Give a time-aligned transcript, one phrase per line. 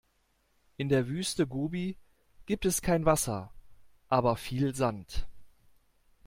[0.77, 1.95] In der Wüste Gobi
[2.47, 3.53] gibt es kein Wasser,
[4.09, 5.27] aber viel Sand.